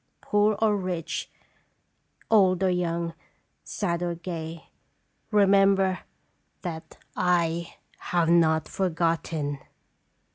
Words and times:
Poor 0.19 0.57
or 0.59 0.75
rich, 0.75 1.29
old 2.31 2.63
or 2.63 2.71
young, 2.71 3.13
sad 3.63 4.01
or 4.01 4.15
gay, 4.15 4.67
remember 5.29 5.99
that 6.63 6.97
I 7.15 7.75
have 7.99 8.27
not 8.31 8.67
forgot 8.67 9.25
ten.'" 9.25 9.59